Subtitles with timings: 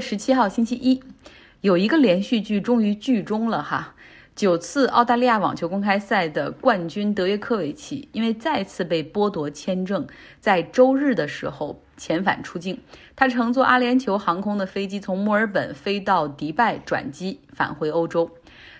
[0.00, 1.02] 十七号星期一，
[1.60, 3.94] 有一个连续剧终于剧终了哈。
[4.34, 10.06] 九次澳大利亚网球公开赛的冠军德约科维奇，因为再次被剥夺签证，
[10.40, 12.78] 在周日的时候遣返出境。
[13.16, 18.30] 他乘坐阿联酋航空的飞机从墨尔本飞到迪拜转机返回欧洲。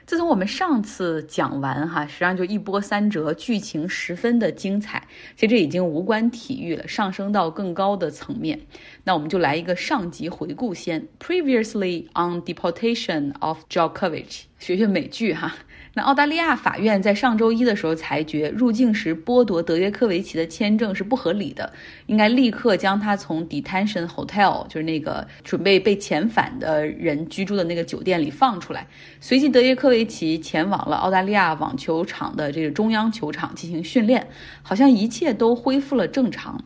[0.06, 5.02] 自从我们上次讲完哈，实际上就一波三折，剧情十分的精彩。
[5.34, 8.60] 其实这已经无关体育了，上升到更高的层面。
[9.02, 11.08] 那我们就来一个上集回顾先。
[11.18, 15.56] Previously on deportation of Djokovic，学学美剧哈。
[15.96, 21.72] 那澳大利亚法院在上周一的时候裁决，入境时剥夺德约科维奇的签证是不合理的，
[22.04, 28.86] 应该立刻将他从 detention hotel，就是那个准备被遣返的人居住的那个酒店里放出来。
[29.20, 34.28] 随即，德约科维奇前往了澳大利亚网球场的这个中央球场进行训练，
[34.60, 36.62] 好像一切都恢复了正常。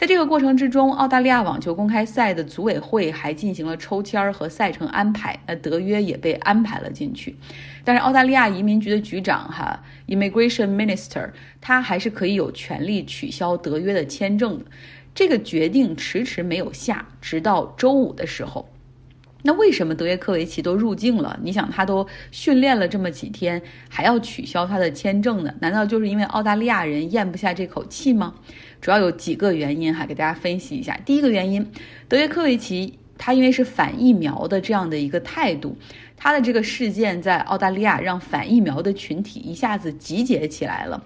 [0.00, 7.36] 在这个过程之中，澳大利亚网球公开赛的组委会还进行了抽签和赛程安排，那德约也被安排了进去。
[7.84, 11.28] 但是澳大利亚移民局的局长哈，Immigration Minister，
[11.60, 14.64] 他还是可以有权利取消德约的签证的。
[15.14, 18.69] 这个决定迟迟没有下，直到周五的时候。
[19.42, 21.38] 那为什么德约科维奇都入境了？
[21.42, 25.54] 你想他都训练了这么几天，还要取消他的签证呢？
[25.60, 28.34] 难道就是因为澳大利亚人咽不下这口气吗？
[28.80, 30.98] 主要有几个原因哈，给大家分析一下。
[31.04, 31.70] 第一个原因，
[32.08, 35.76] 德约科维奇他因为是反疫苗的这样的一个态度，
[36.16, 41.02] 他的这个事件在澳大利亚让反疫苗的群体一下子集结起来了。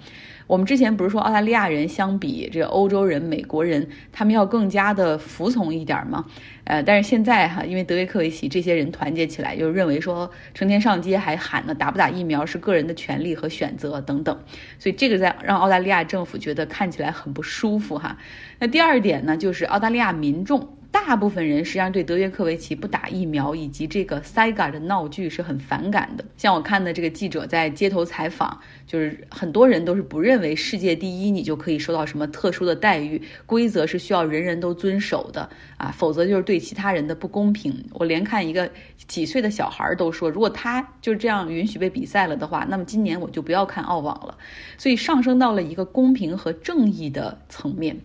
[0.46, 6.24] 我们之前不是说澳大利亚人相比这个欧洲人、美国人，他们要更加的服从一点吗？
[6.64, 14.38] 呃，但是现在哈，因为德约科维奇这些人团结起来，就认为说成天上街还喊呢，打不打疫苗是个人的权利和选择等等，
[14.78, 18.18] 所以这个在让澳大利亚政府觉得看起来很不舒服哈。
[18.58, 20.76] 那第二点呢，就是澳大利亚民众。
[20.94, 26.24] 大部分人实际上对德约科维奇不打疫苗以及这个塞嘎的闹剧是很反感的。
[26.36, 37.84] 像我看的这个记者在街头采访，就是很多人都是不认为世界第一你就可以受到什么特殊的待遇，规则是需要人人都遵守的啊，否则就是对其他人的不公平。
[37.90, 38.70] 我连看一个
[39.08, 44.38] 几岁的小孩都说，如果他就这样允许被比赛了的话，那么今年我就不要看澳网了。
[44.78, 48.00] 所以上升到了一个公平和正义的层面。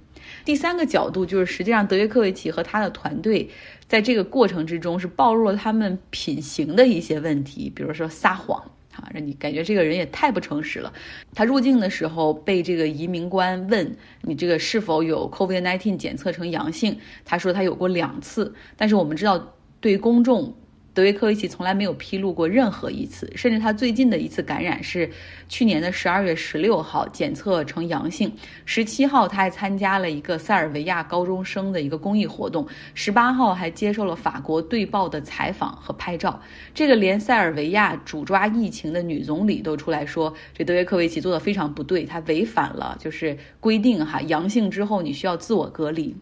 [0.50, 3.48] 第三个角度就是，实际上德约科维奇和他的团队
[3.88, 8.60] 在这个过程之中是暴露了他们品行的一些问题，比如说撒谎
[8.96, 10.92] 啊，让你感觉这个人也太不诚实了。
[11.36, 20.52] 他入境的时候被这个移民官问你这个是否有 COVID-19 检测成阳性，他说他有过两次，但是我们知道对公众。
[20.94, 25.10] 德约科维奇从来没有披露过任何一次，甚至他最近的一次感染是
[25.48, 28.32] 去年的十二月十六号检测呈阳性，
[28.66, 36.42] 十七号他还参加了一个塞尔维亚高中生的一个公益活动，十八号还接受了法国队报的采访和拍照。
[36.74, 46.16] 这个连塞尔维亚主抓疫情的女总理都出来说，这德约科维奇做的非常不对，他违反了就是规定哈，阳性之后你需要自我隔离。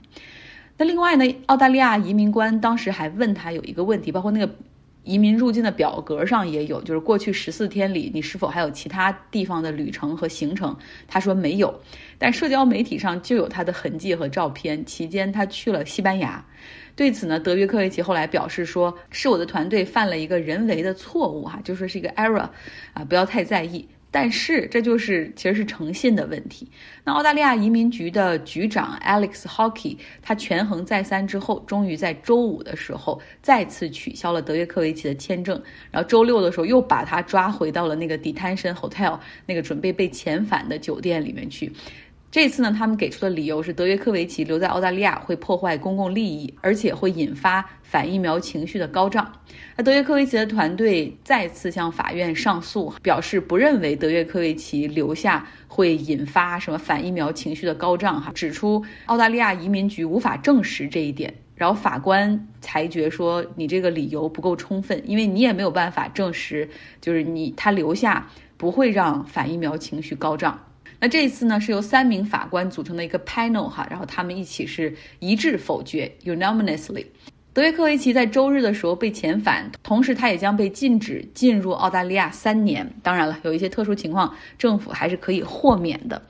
[0.78, 4.56] 那另外呢，澳大利亚移民官当时还问他有一个问题，包括那个
[5.04, 10.78] 移民入境的表格上也有，就是过去十四天里你是否还有其他地方的旅程和行程？
[11.08, 11.82] 他说没有，
[12.20, 16.46] 但社交媒体上就有他的痕迹和照片，期间他去了西班牙。
[16.96, 22.50] 对此呢，德约科维奇后来表示说，是我的团队犯了一个人为的错误，哈，就说是一个 error，
[22.94, 23.88] 啊，不要太在意。
[24.20, 26.68] 但是这就是其实是诚信的问题。
[27.04, 35.62] 那澳大利亚移民局的局长 Alex Hockey，他权衡再三之后，终于在周五的时候再次取消了德约科维奇的签证。
[35.92, 41.72] 然后周六的时候又把他抓回到了那个 detention hotel 那个准备被遣返的酒店里面去。
[42.30, 49.32] 这次呢，他们给出的理由是德约科维奇留在澳大利亚会破坏公共利益，而且会引发反疫苗情绪的高涨。
[49.78, 61.34] 那德约科维奇的团队再次向法院上诉，表示不认为德约科维奇留下会引发什么反疫苗情绪的高涨，哈，指出澳大利亚移民局无法证实这一点。
[61.56, 66.70] 然后法官裁决说，你这个理由不够充分，因为你也没有办法证实，
[67.02, 70.60] 就是你他留下不会让反疫苗情绪高涨。
[71.00, 77.06] 那这一次呢，是由三名法官组成的一个 panel 哈，然后他们一起是一致否决 unanimously。
[77.54, 82.88] 德约科维奇在周日的时候被遣返，同时他也将被禁止进入澳大利亚三年。
[83.02, 86.22] 当然了，有一些特殊情况，政府还是可以豁免的。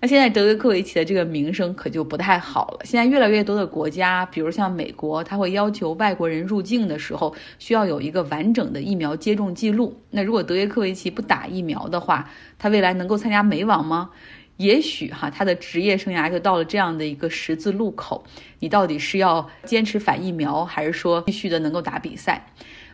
[0.00, 2.80] 那现在德约科维奇的这个名声可就不太好了。
[2.84, 10.00] 现在越来越多的国家，比如像美国，他会要求外国人入境的时候需要有一个完整的疫苗接种记录。
[10.10, 14.10] 那如果德约科维奇不打疫苗的话，他未来能够参加美网吗？
[14.56, 18.24] 也许哈，他的职业生涯就到了这样的一个十字路口，
[18.58, 22.44] 你到底是要坚持反疫苗，还是说继续的能够打比赛？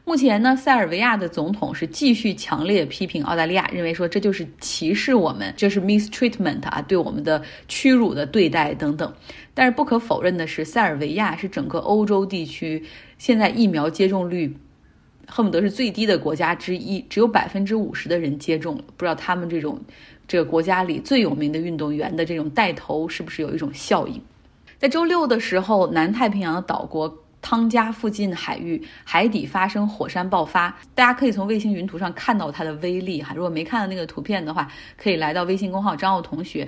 [0.06, 9.10] 目前呢，塞尔维亚的总统是继续强烈批评澳大利亚，认为说这就是歧视我们，这是 mistreatment 啊，对我们的屈辱的对待等等。
[9.54, 12.84] 但是不可否认的是，塞尔维亚是整个欧洲地区
[13.16, 14.54] 现在疫苗接种率
[15.26, 18.84] 恨不得是最低的国家之一，只有百分之五十的人接种了。
[18.98, 19.80] 不知道他们这种
[20.28, 24.20] 这个国家里最有名的运动员的这种带头是不是有一种效应？
[24.76, 27.23] 在周六的时候，南太平洋的岛国。
[27.44, 33.34] 汤加附近海域海底发生火山爆发，大家可以从卫星云图上看到它的威力哈。
[33.36, 36.66] 如果没看到那个图片的话，可以来到微信公号张奥同学。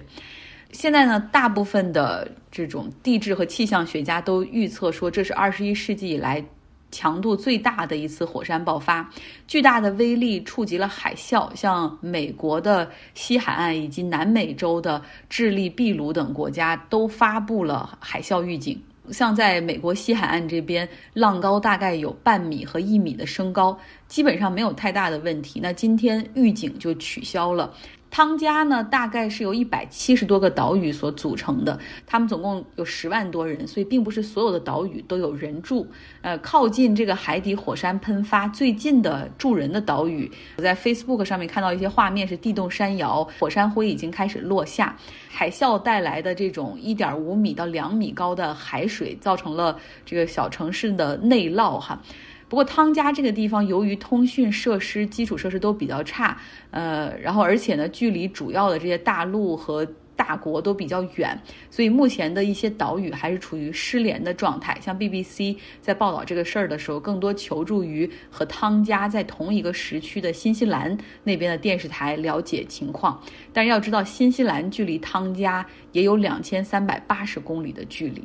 [0.73, 6.44] 现在呢，大部分的这种地质和气象学家都预测说，这是二十一世纪以来
[6.90, 9.11] 强度最大的一次火山爆发，
[9.49, 15.00] 巨大的威力触及了海啸，像美国的西海岸以及南美洲的
[15.31, 18.78] 智利、秘鲁等国家都发布了海啸预警。
[19.12, 25.60] 像在美国西海岸这边，浪高大概有半米和一米的升高，基本上没有太大的问题。
[25.62, 27.72] 那今天预警就取消了。
[28.16, 35.86] 汤加呢，大概是由一百七十多个岛屿所组成的，他们总共有十万多人，所以并不是所有的岛屿都有人住。
[36.22, 44.96] 呃，靠近这个海底火山喷发最近的住人的岛屿，我在 Facebook 上面看到一些画面，是地动山摇，火山灰已经开始落下，
[45.28, 52.00] 海啸带来的这种一点五米到两米高的海水，造成了这个小城市的内涝哈。
[52.48, 56.38] 不过汤加这个地方，由于通讯设施、基础设施都比较差，
[56.70, 59.87] 呃，然后而且呢，距离主要的这些大陆和。
[60.16, 61.38] 大国都比较远，
[61.70, 64.76] 所以目前的一些岛屿还是处于失联的状态。
[64.80, 73.20] 像 BBC 在报道这个事儿的时候，更多求助于和汤加在同一个时区的新西兰那边的电视台了解情况。
[73.52, 78.24] 但是要知道，新西兰距离汤加也有两千三百八十公里的距离。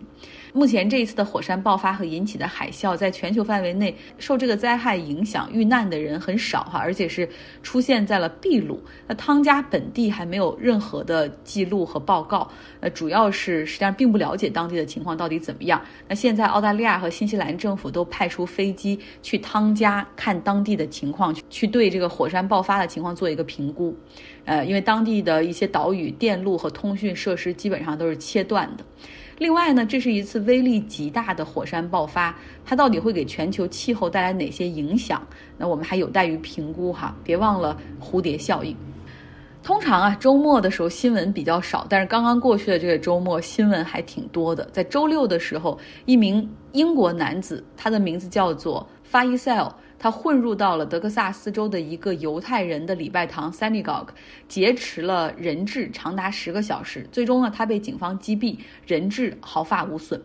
[0.54, 7.28] 目前这一次的火山爆发和引起的海啸，在全球范围内受这个灾害影响遇难的人很少哈，而且是
[7.64, 8.82] 出现在了秘鲁。
[9.08, 11.81] 那汤加本地还没有任何的记录。
[11.86, 12.50] 和报告，
[12.80, 15.82] 呃，主要是实际上并不了解当地的情况到底怎么样。
[16.08, 23.96] 那现在澳大利亚和新西兰政府都派出飞机去汤加看当地的情况，去对这个火山爆发的情况做一个评估。
[24.46, 28.84] 呃，因为当地的一些岛屿电路和通讯设施基本上都是切断的。
[29.38, 35.26] 另外呢，这是一次威力极大的火山爆发，它到底会给全球气候带来哪些影响？
[35.58, 37.16] 那我们还有待于评估哈。
[37.24, 38.76] 别忘了蝴蝶效应。
[39.64, 44.68] 通常啊，周末的时候新闻比较少，但是刚刚过去的这个周末新闻还挺多的。
[44.72, 54.08] 在周六的时候，一名英国男子，他的名字叫做 Faisal，他混入到了德克萨斯州的一个犹太人的礼拜堂 Synagogue，
[54.48, 58.58] 劫持了人质长达十个小时，最终呢，他被警方击毙，
[58.88, 60.20] 人质毫发无损。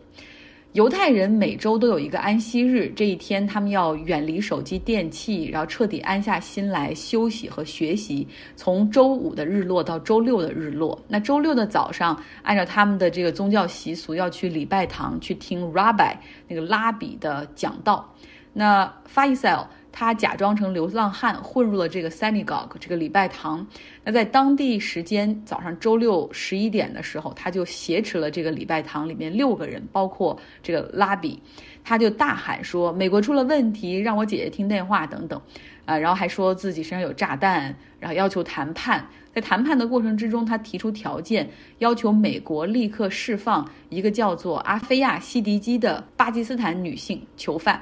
[0.77, 8.27] 犹太人每周都有一个安息日，这一天他们要远离手机电器，然后彻底安下心来休息和学习。
[8.55, 16.15] 从周五的日落到周六的日落，那周六的早上，按照他们的这个宗教习俗，要去礼拜堂去听 Rabbi
[16.47, 18.13] 那个拉比的讲道。
[18.53, 19.65] 那 Faisal。
[19.99, 23.65] 他假装成流浪汉混入了这个 synagogue 这个礼拜堂。
[24.03, 31.41] 那在当地时间早上周六十一点的时候，他就挟持了这个礼拜堂里面六个人，包括这个拉比。
[31.83, 35.41] 他就大喊说：“美国出了问题，让我姐姐听电话等等。”
[35.85, 39.03] 啊，然后还说自己身上有炸弹，然后要求谈判。
[39.33, 47.81] 在谈判的过程之中，他提出条件，要求美国立刻释放一个叫做阿菲亚·西迪基的巴基斯坦女性囚犯。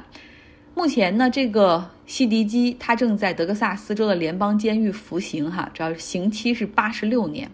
[0.75, 7.49] 目前呢，这个西迪基他正在德克萨斯州的联邦监狱服刑，哈，主要刑期是八十六年。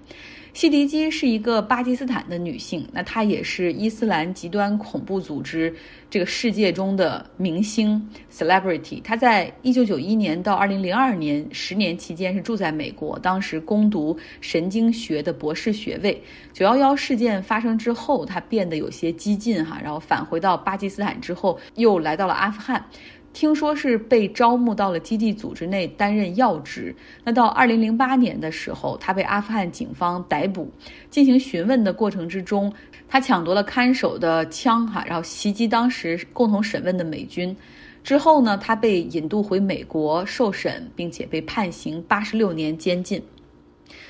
[0.53, 5.73] 西迪基是一个巴基斯坦的女性，那她也是伊斯兰极端恐怖组织
[6.09, 9.01] 这个世界中的明星 celebrity。
[9.01, 16.21] 她在一九九一年到二零零二年十年期间是住在美国，当时攻读神经学的博士学位。
[16.51, 22.85] 九幺幺事件发生之后，她变得有些激进哈，然后返回到巴基斯坦之后，又来到了阿富汗。
[23.33, 26.93] 听说是被招募到了基地组织内担任要职。
[27.23, 30.69] 那到二零零八年的时候，他被阿富汗警方逮捕，
[31.09, 32.71] 进行询问的过程之中，
[33.07, 37.55] 他抢夺了看守的枪，哈，然后袭击当时共同审问的美军。
[38.03, 43.21] 之后呢，他被引渡回美国受审，并且被判刑八十六年监禁。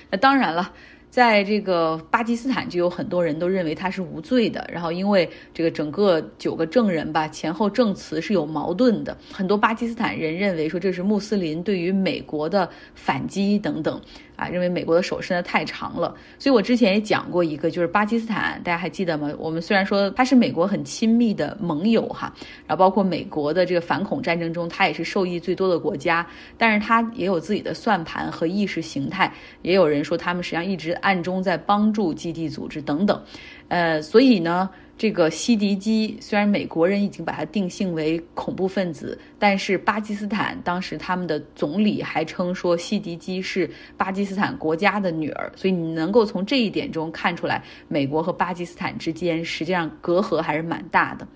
[0.09, 0.73] 那当然了。
[1.11, 13.99] 在这个巴基斯坦就有很多人都认为他是无罪的，然后因为这个整个九个证人吧前后证词是有矛盾的，很多巴基斯坦人认为说这是穆斯林对于美国的反击等等，
[14.37, 16.15] 啊，认为美国的手伸得太长了。
[16.39, 19.29] 所以我之前也讲过一个，就是巴基斯坦，大家还记得吗？
[19.37, 22.33] 我们虽然说他是美国很亲密的盟友哈，
[22.65, 26.25] 然后包括美国的这个反恐战争中，他也是受益最多的国家，
[26.57, 29.29] 但是他也有自己的算盘和意识形态，
[29.61, 30.97] 也有人说他们实际上一直。
[31.01, 33.21] 暗中在帮助基地组织等等，
[33.67, 51.27] 呃，所以呢，这个西迪基虽然美国人已经把它定性为恐怖分子，但是巴基斯坦当时他们的总理还称说西迪基是巴基斯坦国家的女儿，所以你能够从这一点中看出来，美国和巴基斯坦之间实际上隔阂还是蛮大的。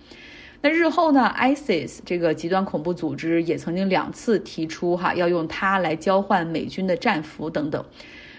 [0.61, 7.85] 那日后呢，ISIS 这个极端恐怖组织也曾经两次提出哈要用它来交换美军的战俘等等。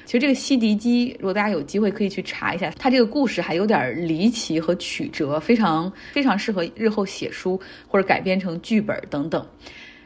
[0.07, 9.45] 其实这个西迪基，如果大家有机会可以去查一下，它这个故事还有点离奇和曲折，非常非常适合日后写书或者改编成剧本等等。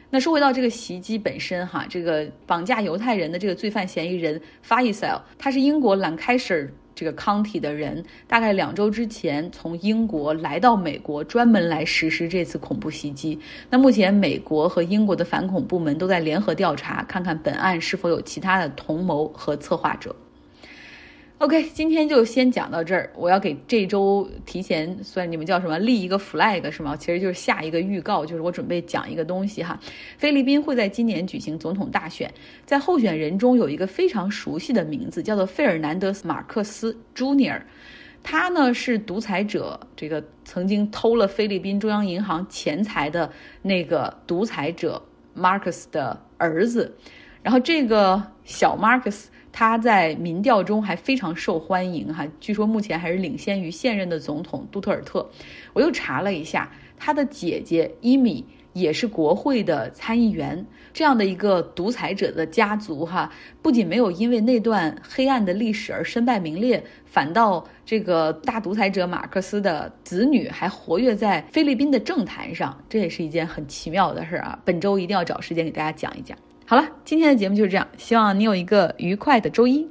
[0.09, 13.39] 那说回到这个袭击本身哈，这个绑架犹太人的这个罪犯嫌疑人 Faisal，他是英国兰开始这个康体的人，大概两周之前从英国来到美国，专门来实施这次恐怖袭击。
[13.69, 20.15] 那目前美国和英国的反恐部门都在联合调查，看看本案是否有其他的同谋和策划者。
[21.41, 23.09] OK，今天就先讲到这儿。
[23.15, 26.95] 我要给这周提前算你们叫什么立一个 flag 是吗？
[26.95, 29.79] 其实就是下一个预告，就是我准备讲一个东西哈。
[30.19, 32.31] 菲律宾会在今年举行总统大选，
[32.63, 37.59] 在候选人中有一个非常熟悉的名字，叫做费尔南德斯·马克斯 Jr.，
[38.21, 43.27] 他呢是独裁者，这个曾经偷了菲律宾中央银行钱财的
[43.63, 45.01] 那个独裁者
[45.35, 46.95] Marcus 的儿子。
[47.43, 49.25] 然后这个小 Marcus。
[49.53, 55.29] 他在民调中还非常受欢迎哈，据说目前还是领先于现任的总统杜特尔特。
[55.73, 60.65] 我又查了一下，他的姐姐伊米也是国会的参议员。
[60.93, 63.29] 这样的一个独裁者的家族哈，
[63.61, 74.57] 不仅没有因为那段黑暗的历史而身败名裂，反倒这个大独裁者马克思的子女还活跃在菲律宾的政坛上，这也是一件很奇妙的事儿啊。
[74.63, 76.37] 本周一定要找时间给大家讲一讲。
[76.71, 79.85] 好了，今天的节目就是这样，希望你有一个愉快的周一。